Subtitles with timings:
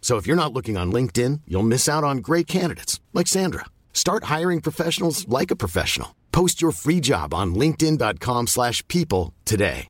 [0.00, 3.66] So if you're not looking on LinkedIn, you'll miss out on great candidates like Sandra.
[3.92, 6.16] Start hiring professionals like a professional.
[6.32, 9.86] Post your free job on linkedin.com/people today.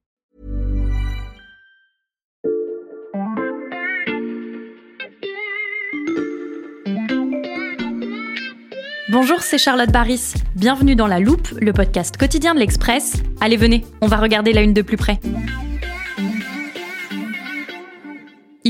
[9.11, 10.35] Bonjour, c'est Charlotte Baris.
[10.55, 13.15] Bienvenue dans La Loupe, le podcast quotidien de l'Express.
[13.41, 15.19] Allez, venez, on va regarder la une de plus près.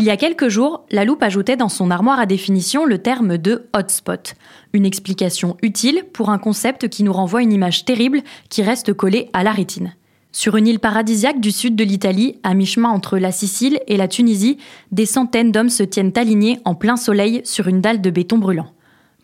[0.01, 3.37] Il y a quelques jours, La Loupe ajoutait dans son armoire à définition le terme
[3.37, 4.35] de hotspot.
[4.73, 9.29] Une explication utile pour un concept qui nous renvoie une image terrible qui reste collée
[9.35, 9.95] à la rétine.
[10.33, 14.09] Sur une île paradisiaque du sud de l'Italie, à mi-chemin entre la Sicile et la
[14.09, 14.57] Tunisie,
[14.91, 18.73] des centaines d'hommes se tiennent alignés en plein soleil sur une dalle de béton brûlant.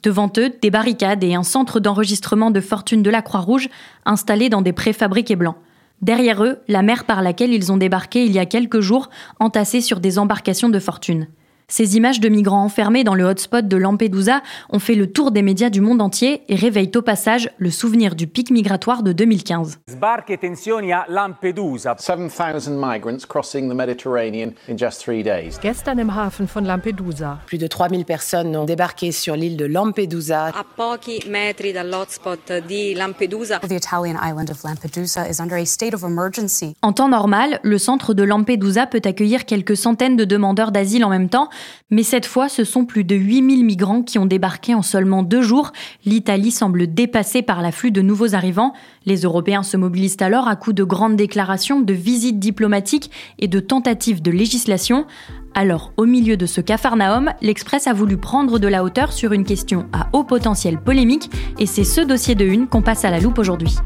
[0.03, 3.71] Devant eux, des barricades et un centre d'enregistrement de fortune de la Croix-Rouge
[4.05, 5.57] installé dans des préfabriqués blancs.
[6.03, 9.81] Derrière eux, la mer par laquelle ils ont débarqué il y a quelques jours, entassée
[9.81, 11.29] sur des embarcations de fortune.
[11.69, 15.43] Ces images de migrants enfermés dans le hotspot de Lampedusa ont fait le tour des
[15.43, 19.81] médias du monde entier et réveillent au passage le souvenir du pic migratoire de 2015.
[19.91, 21.97] Sbarchi e tensioni a Lampedusa.
[21.99, 25.59] 7,000 migrants crossing the Mediterranean in just three days.
[25.61, 27.41] Gestern im Hafen von Lampedusa.
[27.47, 30.53] Plus de 3000 personnes ont débarqué sur l'île de Lampedusa.
[30.55, 33.59] A pochi metri dall'hotspot di Lampedusa.
[33.59, 36.77] The Italian island of Lampedusa is under a state of emergency.
[36.83, 41.11] En temps normal, le centre de Lampedusa peut accueillir quelques centaines de demandeurs d'asile en
[41.11, 41.49] même temps,
[41.91, 45.43] mais cette fois, ce sont plus de 8000 migrants qui ont débarqué en seulement deux
[45.43, 45.73] jours.
[46.05, 48.73] L'Italie semble dépassée par l'afflux de nouveaux arrivants.
[49.05, 53.61] Les Européens se mobilisent alors à coups de grandes déclarations, de visites diplomatiques et de
[53.61, 55.07] tentatives de législation.
[55.55, 59.45] Alors, au milieu de ce capharnaüm, l'Express a voulu prendre de la hauteur sur une
[59.45, 63.21] question à haut potentiel polémique, et c'est ce dossier de une qu'on passe à la
[63.21, 63.77] loupe aujourd'hui.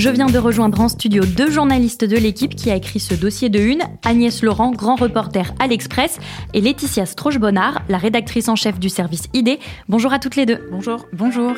[0.00, 3.50] Je viens de rejoindre en studio deux journalistes de l'équipe qui a écrit ce dossier
[3.50, 6.18] de une, Agnès Laurent, grand reporter à l'Express,
[6.54, 9.58] et Laetitia Stroche-Bonnard, la rédactrice en chef du service ID.
[9.90, 10.66] Bonjour à toutes les deux.
[10.70, 11.06] Bonjour.
[11.12, 11.52] Bonjour.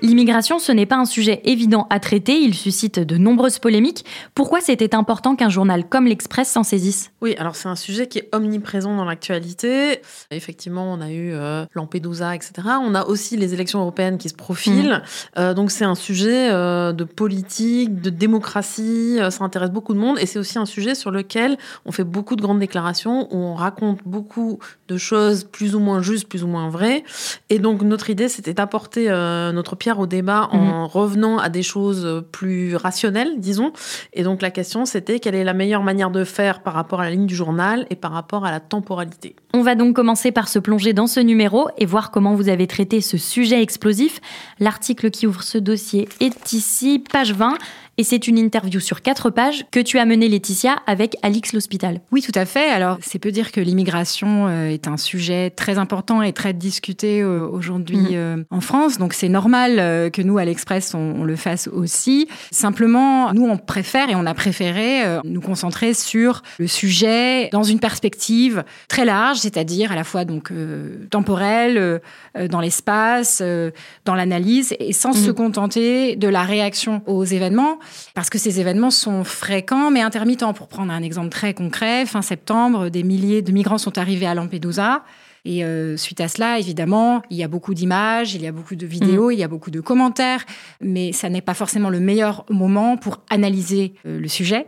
[0.00, 4.04] L'immigration, ce n'est pas un sujet évident à traiter, il suscite de nombreuses polémiques.
[4.34, 7.12] Pourquoi c'était important qu'un journal comme l'Express s'en saisisse?
[7.22, 10.00] Oui, alors c'est un sujet qui est omniprésent dans l'actualité.
[10.30, 12.52] Effectivement, on a eu euh, Lampedusa, etc.
[12.82, 15.02] On a aussi les élections européennes qui se profilent.
[15.02, 15.38] Mmh.
[15.38, 20.18] Euh, donc c'est un sujet euh, de politique, de démocratie, ça intéresse beaucoup de monde
[20.18, 23.54] et c'est aussi un sujet sur lequel on fait beaucoup de grandes déclarations, où on
[23.54, 24.58] raconte beaucoup
[24.88, 27.02] de choses plus ou moins justes, plus ou moins vraies.
[27.48, 29.08] Et donc notre idée, c'était d'apporter
[29.52, 30.84] notre pierre au débat en mmh.
[30.86, 33.72] revenant à des choses plus rationnelles, disons.
[34.14, 37.04] Et donc la question, c'était quelle est la meilleure manière de faire par rapport à
[37.04, 39.36] la ligne du journal et par rapport à la temporalité?
[39.54, 42.66] On va donc commencer par se plonger dans ce numéro et voir comment vous avez
[42.66, 44.20] traité ce sujet explosif.
[44.58, 47.56] L'article qui ouvre ce dossier est ici, page 20.
[47.98, 52.00] Et c'est une interview sur quatre pages que tu as menée, Laetitia, avec Alix L'Hospital.
[52.12, 52.68] Oui, tout à fait.
[52.68, 57.22] Alors, c'est peu dire que l'immigration euh, est un sujet très important et très discuté
[57.22, 58.44] euh, aujourd'hui mmh.
[58.50, 58.98] en France.
[58.98, 62.28] Donc, c'est normal que nous, à l'Express, on, on, le fasse aussi.
[62.50, 67.80] Simplement, nous, on préfère et on a préféré nous concentrer sur le sujet dans une
[67.80, 73.70] perspective très large, c'est-à-dire à la fois donc euh, temporelle, euh, dans l'espace, euh,
[74.04, 75.26] dans l'analyse, et sans mmh.
[75.26, 77.78] se contenter de la réaction aux événements,
[78.14, 80.52] parce que ces événements sont fréquents mais intermittents.
[80.52, 84.34] Pour prendre un exemple très concret, fin septembre, des milliers de migrants sont arrivés à
[84.34, 85.02] Lampedusa.
[85.46, 88.74] Et euh, suite à cela, évidemment, il y a beaucoup d'images, il y a beaucoup
[88.74, 89.32] de vidéos, mmh.
[89.32, 90.44] il y a beaucoup de commentaires,
[90.80, 94.66] mais ça n'est pas forcément le meilleur moment pour analyser euh, le sujet.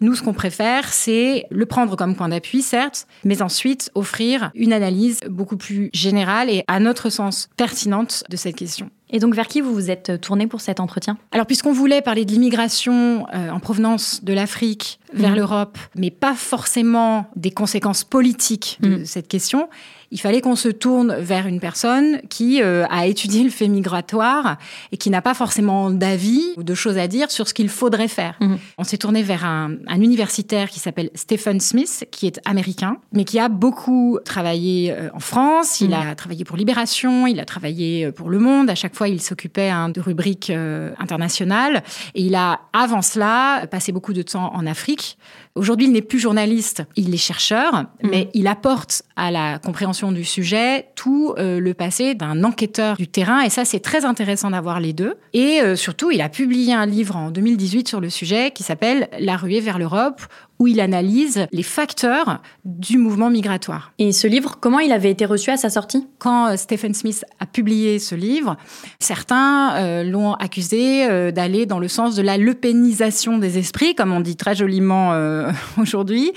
[0.00, 4.72] Nous, ce qu'on préfère, c'est le prendre comme point d'appui, certes, mais ensuite offrir une
[4.72, 8.88] analyse beaucoup plus générale et, à notre sens, pertinente de cette question.
[9.10, 11.18] Et donc, vers qui vous vous êtes tourné pour cet entretien?
[11.32, 15.36] Alors, puisqu'on voulait parler de l'immigration euh, en provenance de l'Afrique vers Mhm.
[15.36, 19.04] l'Europe, mais pas forcément des conséquences politiques de Mhm.
[19.06, 19.68] cette question,
[20.12, 24.56] il fallait qu'on se tourne vers une personne qui euh, a étudié le fait migratoire
[24.90, 28.08] et qui n'a pas forcément d'avis ou de choses à dire sur ce qu'il faudrait
[28.08, 28.36] faire.
[28.40, 28.58] Mhm.
[28.78, 33.24] On s'est tourné vers un, un universitaire qui s'appelle Stephen Smith, qui est américain, mais
[33.24, 35.80] qui a beaucoup travaillé euh, en France.
[35.80, 38.68] Il a travaillé pour Libération, il a travaillé euh, pour Le Monde.
[38.68, 41.82] À chaque fois, il s'occupait hein, de rubriques euh, internationales.
[42.16, 44.99] Et il a, avant cela, passé beaucoup de temps en Afrique.
[45.00, 45.16] truc
[45.56, 50.24] Aujourd'hui, il n'est plus journaliste, il est chercheur, mais il apporte à la compréhension du
[50.24, 53.40] sujet tout euh, le passé d'un enquêteur du terrain.
[53.40, 55.16] Et ça, c'est très intéressant d'avoir les deux.
[55.32, 59.08] Et euh, surtout, il a publié un livre en 2018 sur le sujet qui s'appelle
[59.18, 60.22] La ruée vers l'Europe,
[60.60, 63.92] où il analyse les facteurs du mouvement migratoire.
[63.98, 66.06] Et ce livre, comment il avait été reçu à sa sortie?
[66.18, 68.56] Quand euh, Stephen Smith a publié ce livre,
[69.00, 74.12] certains euh, l'ont accusé euh, d'aller dans le sens de la lepénisation des esprits, comme
[74.12, 75.39] on dit très joliment euh,
[75.78, 76.32] aujourd'hui.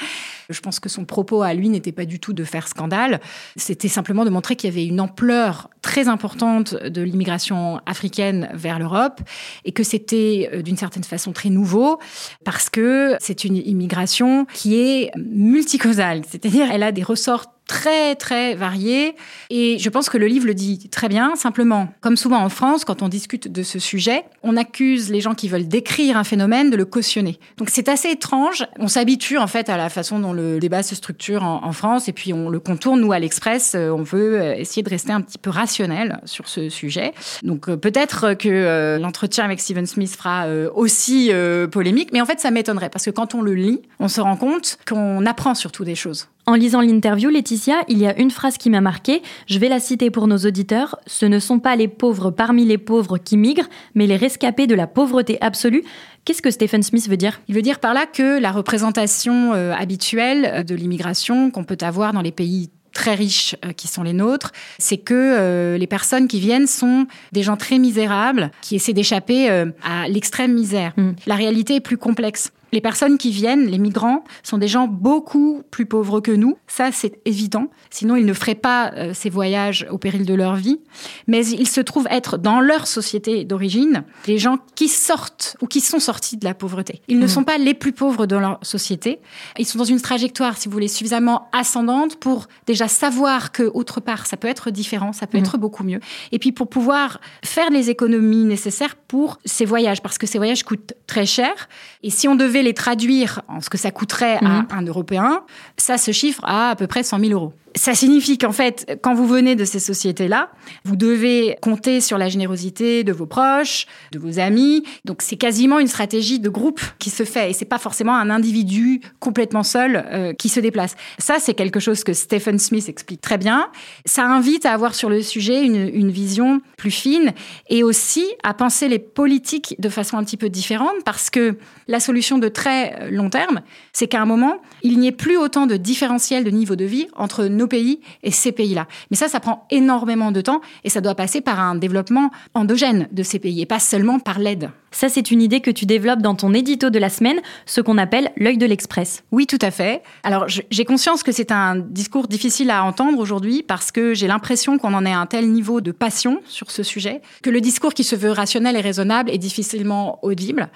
[0.50, 3.22] Je pense que son propos à lui n'était pas du tout de faire scandale,
[3.56, 8.80] c'était simplement de montrer qu'il y avait une ampleur très importante de l'immigration africaine vers
[8.80, 9.22] l'Europe
[9.66, 12.00] et que c'était euh, d'une certaine façon très nouveau
[12.44, 18.56] parce que c'est une immigration qui est multicausale, c'est-à-dire elle a des ressorts très très
[18.56, 19.16] variés
[19.50, 21.36] et je pense que le livre le dit très bien.
[21.36, 25.34] Simplement comme souvent en France quand on discute de ce sujet on accuse les gens
[25.34, 27.40] qui veulent décrire un phénomène de le cautionner.
[27.58, 28.66] Donc c'est assez étrange.
[28.78, 32.08] On s'habitue en fait à la façon dont le débat se structure en, France.
[32.08, 33.74] Et puis on le contourne nous à l'Express.
[33.76, 37.14] Euh, on veut euh, essayer de rester un petit peu rationnel sur ce sujet.
[37.42, 41.32] Donc euh, peut-être que l'entretien avec Stephen Smith fera aussi
[41.72, 42.10] polémique.
[42.14, 42.90] Mais en fait ça m'étonnerait.
[42.90, 46.28] Parce que quand on le lit on se rend compte qu'on apprend surtout des choses
[46.46, 49.22] En lisant l'interview, Laetitia, il y a une phrase qui m'a marquée.
[49.48, 50.98] Je vais la citer pour nos auditeurs.
[51.08, 54.76] Ce ne sont pas les pauvres parmi les pauvres qui migrent, mais les rescapés de
[54.76, 55.84] la pauvreté absolue.
[56.26, 57.40] Qu'est-ce que Stephen Smith veut dire?
[57.48, 62.12] Il veut dire par là que la représentation euh, habituelle de l'immigration qu'on peut avoir
[62.12, 66.28] dans les pays très riches euh, qui sont les nôtres, c'est que euh, les personnes
[66.28, 70.92] qui viennent sont des gens très misérables qui essaient d'échapper à l'extrême misère.
[70.98, 71.12] Mm.
[71.26, 72.52] La réalité est plus complexe.
[72.74, 76.58] Les personnes qui viennent, les migrants, sont des gens beaucoup plus pauvres que nous.
[76.68, 77.68] Ça, c'est évident.
[77.92, 80.80] Sinon, ils ne feraient pas euh, ces voyages au péril de leur vie.
[81.28, 85.82] Mais ils se trouvent être dans leur société d'origine des gens qui sortent ou qui
[85.82, 87.02] sont sortis de la pauvreté.
[87.08, 87.28] Ils ne Mhm.
[87.30, 89.20] sont pas les plus pauvres de leur société.
[89.60, 94.00] Ils sont dans une trajectoire, si vous voulez, suffisamment ascendante pour déjà savoir que autre
[94.02, 95.44] part, ça peut être différent, ça peut Mhm.
[95.44, 96.00] être beaucoup mieux.
[96.32, 100.64] Et puis pour pouvoir faire les économies nécessaires pour ces voyages, parce que ces voyages
[100.64, 101.70] coûtent très cher.
[102.02, 104.66] Et si on devait les traduire en ce que ça coûterait Mhm.
[104.72, 105.42] à un Européen,
[105.78, 107.54] ça se chiffre à à peu près 100 000 euros.
[107.76, 110.50] Ça signifie qu'en fait, quand vous venez de ces sociétés-là,
[110.86, 114.84] vous devez compter sur la générosité de vos proches, de vos amis.
[115.06, 118.30] Donc c'est quasiment une stratégie de groupe qui se fait et c'est pas forcément un
[118.30, 120.96] individu complètement seul euh, qui se déplace.
[121.18, 123.70] Ça, c'est quelque chose que Stephen Smith explique très bien.
[124.06, 127.34] Ça invite à avoir sur le sujet une, une vision plus fine
[127.70, 132.00] et aussi à penser les politiques de façon un petit peu différente parce que la
[132.00, 133.62] solution de très euh, long terme,
[133.94, 137.08] c'est qu'à un moment, il n'y ait plus autant de différentiel de niveau de vie
[137.16, 138.88] entre nos pays et ces pays-là.
[139.12, 143.08] Mais ça, ça prend énormément de temps et ça doit passer par un développement endogène
[143.12, 144.72] de ces pays et pas seulement par l'aide.
[144.92, 147.98] Ça, c'est une idée que tu développes dans ton édito de la semaine, ce qu'on
[147.98, 149.24] appelle l'œil de l'Express.
[149.32, 150.04] Oui, tout à fait.
[150.22, 154.78] Alors, j'ai conscience que c'est un discours difficile à entendre aujourd'hui parce que j'ai l'impression
[154.78, 157.94] qu'on en est à un tel niveau de passion sur ce sujet que le discours
[157.94, 160.70] qui se veut rationnel et raisonnable est difficilement audible.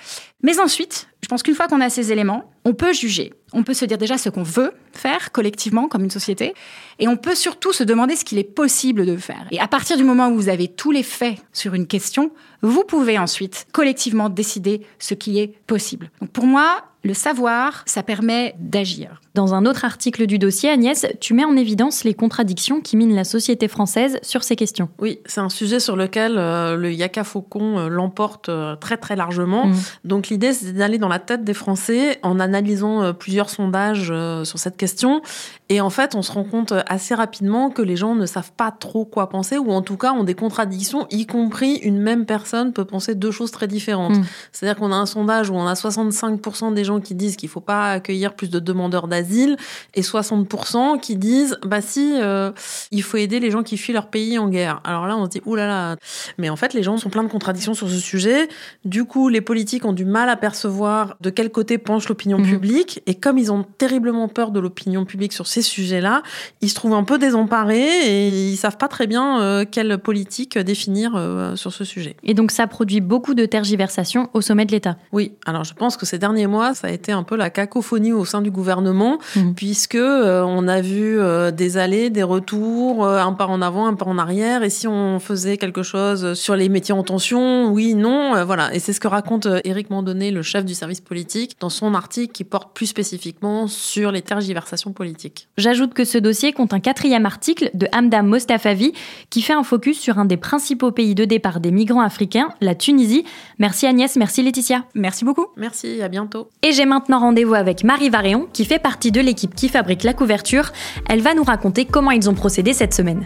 [0.44, 3.34] Mais ensuite, je pense qu'une fois qu'on a ces éléments, on peut juger.
[3.53, 6.53] On peut se dire déjà ce qu'on veut faire collectivement comme une société
[7.00, 9.48] et on peut surtout se demander ce qu'il est possible de faire.
[9.51, 12.83] Et à partir du moment où vous avez tous les faits sur une question, vous
[12.83, 16.11] pouvez ensuite collectivement décider ce qui est possible.
[16.21, 19.21] Donc pour moi, le savoir, ça permet d'agir.
[19.33, 23.15] Dans un autre article du dossier, Agnès, tu mets en évidence les contradictions qui minent
[23.15, 24.89] la société française sur ces questions.
[24.99, 29.15] Oui, c'est un sujet sur lequel euh, le Yaka Faucon euh, l'emporte euh, très très
[29.15, 29.67] largement.
[29.67, 29.75] Mm.
[30.05, 34.43] Donc l'idée, c'est d'aller dans la tête des Français en analysant euh, plusieurs sondages euh,
[34.43, 35.21] sur cette question.
[35.69, 38.71] Et en fait, on se rend compte assez rapidement que les gens ne savent pas
[38.71, 42.47] trop quoi penser, ou en tout cas ont des contradictions, y compris une même personne
[42.74, 44.18] peut penser deux choses très différentes.
[44.18, 44.25] Mm.
[44.51, 47.60] C'est-à-dire qu'on a un sondage où on a 65% des gens qui disent qu'il faut
[47.62, 49.58] pas accueillir plus de demandeurs d'asile,
[49.94, 52.51] et 60% qui disent, bah si, euh,
[52.92, 54.82] il faut aider les gens qui fuient leur pays en guerre.
[54.84, 55.68] Alors là, on se dit, oulala.
[55.68, 55.96] Là là.
[56.38, 58.48] Mais en fait, les gens sont pleins de contradictions sur ce sujet.
[58.86, 62.46] Du coup, les politiques ont du mal à percevoir de quel côté penche l'opinion Mhm.
[62.50, 63.01] publique.
[63.06, 66.24] Et comme ils ont terriblement peur de l'opinion publique sur ces sujets-là,
[66.62, 70.58] ils se trouvent un peu désemparés et ils savent pas très bien euh, quelle politique
[70.58, 72.16] définir euh, sur ce sujet.
[72.24, 74.96] Et donc ça produit beaucoup de tergiversations au sommet de l'État.
[75.12, 78.13] Oui, alors je pense que ces derniers mois, ça a été un peu la cacophonie
[78.13, 79.53] au sein du gouvernement, mmh.
[79.56, 83.88] puisque euh, on a vu euh, des allées, des retours, euh, un pas en avant,
[83.88, 87.72] un pas en arrière, et si on faisait quelque chose sur les métiers en tension,
[87.72, 88.72] oui, non, voilà.
[88.74, 92.32] Et c'est ce que raconte Éric Mandonnet, le chef du service politique, dans son article
[92.32, 95.48] qui porte plus spécifiquement sur les tergiversations politiques.
[95.58, 98.94] J'ajoute que ce dossier compte un quatrième article de Hamda Mostafavi
[99.32, 102.26] qui fait un focus sur un des principaux pays de départ des migrants africains,
[102.62, 103.25] la Tunisie.
[103.60, 104.86] Merci Agnès, merci Laetitia.
[104.96, 105.48] Merci beaucoup.
[105.57, 106.50] Merci, à bientôt.
[106.62, 110.13] Et j'ai maintenant rendez-vous avec Marie Varéon qui fait partie de l'équipe qui fabrique la
[110.13, 110.72] couverture.
[111.10, 113.25] Elle va nous raconter comment ils ont procédé cette semaine.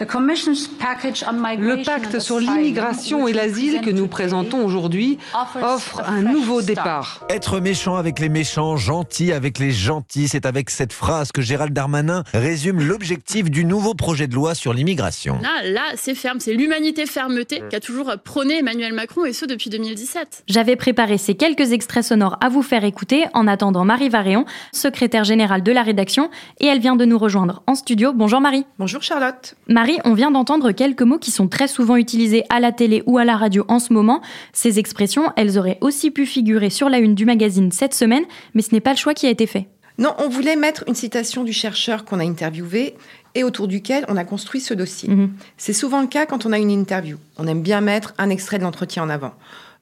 [0.00, 5.18] Le pacte sur l'immigration et l'asile que nous présentons aujourd'hui
[5.60, 7.26] offre un nouveau départ.
[7.28, 11.72] Être méchant avec les méchants, gentil avec les gentils, c'est avec cette phrase que Gérald
[11.72, 15.38] Darmanin résume l'objectif du nouveau projet de loi sur l'immigration.
[15.42, 19.70] Là, là c'est ferme, c'est l'humanité fermeté qu'a toujours prôné Emmanuel Macron et ce depuis
[19.70, 20.44] 2017.
[20.46, 25.24] J'avais préparé ces quelques extraits sonores à vous faire écouter en attendant Marie Varéon, secrétaire
[25.24, 28.12] générale de la rédaction, et elle vient de nous rejoindre en studio.
[28.12, 28.64] Bonjour Marie.
[28.78, 29.56] Bonjour Charlotte.
[29.68, 33.18] Marie, on vient d'entendre quelques mots qui sont très souvent utilisés à la télé ou
[33.18, 34.20] à la radio en ce moment.
[34.52, 38.62] Ces expressions, elles auraient aussi pu figurer sur la une du magazine cette semaine, mais
[38.62, 39.68] ce n'est pas le choix qui a été fait.
[39.98, 42.94] Non, on voulait mettre une citation du chercheur qu'on a interviewé
[43.34, 45.08] et autour duquel on a construit ce dossier.
[45.08, 45.32] Mhm.
[45.56, 47.18] C'est souvent le cas quand on a une interview.
[47.36, 49.34] On aime bien mettre un extrait de l'entretien en avant.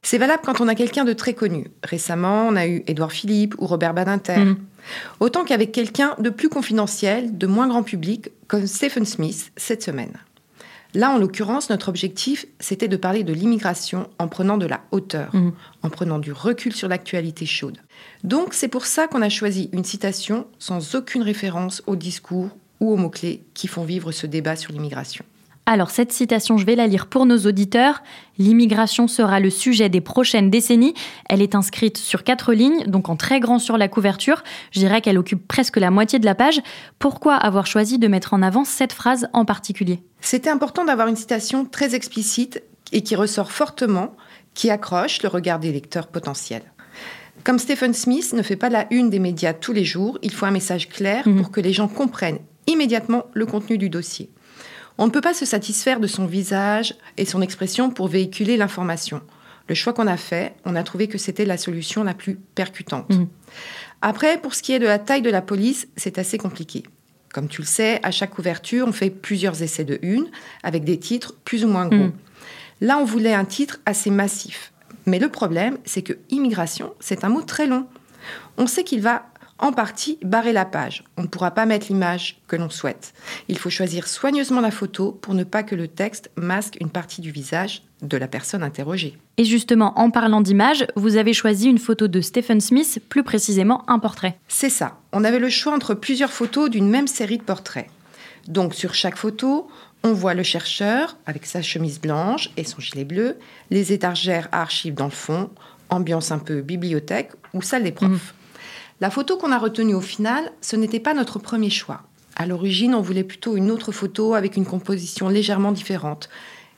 [0.07, 1.67] C'est valable quand on a quelqu'un de très connu.
[1.83, 4.39] Récemment, on a eu Édouard Philippe ou Robert Badinter.
[4.39, 4.57] Mhm.
[5.19, 10.13] Autant qu'avec quelqu'un de plus confidentiel, de moins grand public, comme Stephen Smith cette semaine.
[10.95, 15.35] Là, en l'occurrence, notre objectif, c'était de parler de l'immigration en prenant de la hauteur,
[15.35, 15.53] mhm.
[15.83, 17.79] en prenant du recul sur l'actualité chaude.
[18.23, 22.93] Donc, c'est pour ça qu'on a choisi une citation sans aucune référence au discours ou
[22.93, 25.25] aux mots-clés qui font vivre ce débat sur l'immigration.
[25.69, 28.05] Alors cette citation, je vais la lire pour nos auditeurs.
[28.39, 30.95] L'immigration sera le sujet des prochaines décennies.
[31.29, 34.45] Elle est inscrite sur quatre lignes, donc en très grand sur la couverture.
[34.71, 36.63] Je dirais qu'elle occupe presque la moitié de la page.
[37.01, 40.05] Pourquoi avoir choisi de mettre en avant cette phrase en particulier?
[40.21, 44.15] C'était important d'avoir une citation très explicite et qui ressort fortement,
[44.55, 46.63] qui accroche le regard des lecteurs potentiels.
[47.43, 50.47] Comme Stephen Smith ne fait pas la une des médias tous les jours, il faut
[50.47, 51.37] un message clair mhm.
[51.37, 54.31] pour que les gens comprennent immédiatement le contenu du dossier.
[54.99, 59.21] On ne peut pas se satisfaire de son visage et son expression pour véhiculer l'information.
[59.69, 63.11] Le choix qu'on a fait, on a trouvé que c'était la solution la plus percutante.
[63.11, 63.27] Mmh.
[64.01, 66.85] Après, pour ce qui est de la taille de la police, c'est assez compliqué.
[67.33, 70.29] Comme tu le sais, à chaque couverture, on fait plusieurs essais de une,
[70.63, 72.07] avec des titres plus ou moins gros.
[72.07, 72.13] Mmh.
[72.83, 74.73] Là, on voulait un titre assez massif.
[75.05, 77.87] Mais le problème, c'est que immigration, c'est un mot très long.
[78.59, 79.27] On sait qu'il va
[79.59, 81.05] en partie barrer la page.
[81.17, 83.15] On ne pourra pas mettre l'image que l'on souhaite.
[83.49, 87.21] Il faut choisir soigneusement la photo pour ne pas que le texte masque une partie
[87.21, 89.19] du visage de la personne interrogée.
[89.39, 93.89] Et justement, en parlant d'image, vous avez choisi une photo de Stephen Smith, plus précisément
[93.89, 94.39] un portrait.
[94.49, 94.99] C'est ça.
[95.13, 97.89] On avait le choix entre plusieurs photos d'une même série de portraits.
[98.49, 99.69] Donc sur chaque photo,
[100.03, 103.39] on voit le chercheur avec sa chemise blanche et son gilet bleu,
[103.71, 105.51] les étagères à archives dans le fond,
[105.91, 108.11] ambiance un peu bibliothèque ou salle des profs.
[108.11, 108.21] Mhm.
[108.99, 112.05] La photo qu'on a retenue au final, ce n'était pas notre premier choix.
[112.35, 116.31] À l'origine, on voulait plutôt une autre photo avec une composition légèrement différente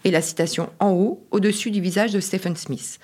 [0.02, 2.98] et la citation en haut, au-dessus du visage de Stephen Smith.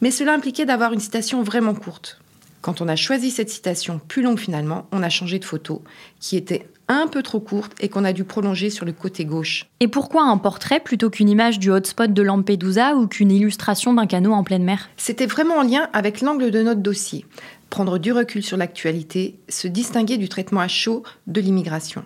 [0.00, 2.20] Mais cela impliquait d'avoir une citation vraiment courte.
[2.60, 5.82] Quand on a choisi cette citation plus longue finalement, on a changé de photo,
[6.20, 9.66] qui était un peu trop courte et qu'on a dû prolonger sur le côté gauche.
[9.80, 14.06] Et pourquoi un portrait plutôt qu'une image du hotspot de Lampedusa ou qu'une illustration d'un
[14.06, 14.88] canot en pleine mer?
[14.96, 17.24] C'était vraiment en lien avec l'angle de notre dossier
[17.70, 22.04] prendre du recul sur l'actualité, se distinguer du traitement à chaud de l'immigration.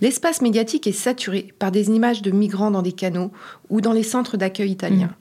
[0.00, 3.30] L'espace médiatique est saturé par des images de migrants dans des canaux
[3.68, 5.14] ou dans les centres d'accueil italiens.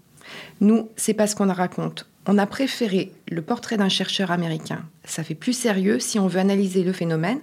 [0.61, 0.65] Mmh.
[0.65, 2.07] Nous, c'est pas ce qu'on raconte.
[2.27, 4.83] On a préféré le portrait d'un chercheur américain.
[5.03, 7.39] Ça fait plus sérieux si on veut analyser le phénomène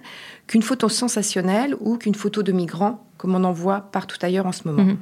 [0.47, 4.51] qu'une photo sensationnelle ou qu'une photo de migrants comme on en voit partout ailleurs en
[4.51, 4.83] ce moment.
[4.83, 4.97] Mmh.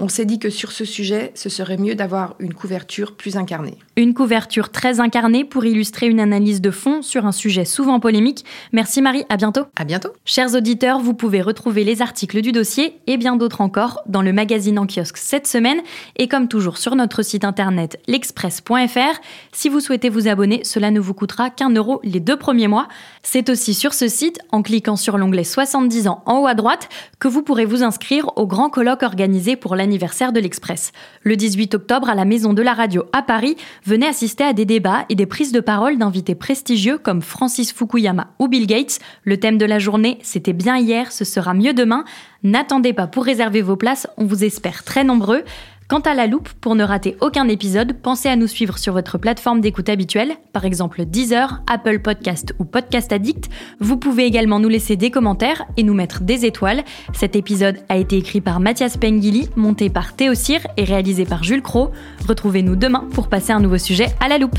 [0.00, 3.76] On s'est dit que sur ce sujet, ce serait mieux d'avoir une couverture plus incarnée.
[3.96, 8.44] Une couverture très incarnée pour illustrer une analyse de fond sur un sujet souvent polémique.
[8.70, 9.62] Merci Marie, à bientôt.
[9.74, 10.10] À bientôt.
[10.24, 14.32] Chers auditeurs, vous pouvez retrouver les articles du dossier et bien d'autres encore dans le
[14.32, 15.80] magazine en kiosque cette semaine
[16.14, 19.20] et comme toujours sur notre site internet l'express.fr.
[19.50, 22.86] Si vous souhaitez vous abonner, cela ne vous coûtera qu'un euro les deux premiers mois.
[23.24, 26.88] C'est aussi sur ce site, en cliquant sur l'onglet 70 ans en haut à droite,
[27.18, 30.92] que vous pourrez vous inscrire au grand colloque organisé pour l'anniversaire de l'Express.
[31.22, 34.66] Le 18 octobre, à la Maison de la Radio à Paris, venez assister à des
[34.66, 38.98] débats et des prises de parole d'invités prestigieux comme Francis Fukuyama ou Bill Gates.
[39.24, 42.04] Le thème de la journée, c'était bien hier, ce sera mieux demain.
[42.42, 45.42] N'attendez pas pour réserver vos places, on vous espère très nombreux.
[45.88, 49.16] Quant à la loupe, pour ne rater aucun épisode, pensez à nous suivre sur votre
[49.16, 53.48] plateforme d'écoute habituelle, par exemple Deezer, Apple Podcast ou Podcast Addict.
[53.80, 56.84] Vous pouvez également nous laisser des commentaires et nous mettre des étoiles.
[57.14, 61.42] Cet épisode a été écrit par Mathias Pengili, monté par Théo Cyr et réalisé par
[61.42, 61.90] Jules Cro.
[62.28, 64.58] Retrouvez-nous demain pour passer un nouveau sujet à la loupe.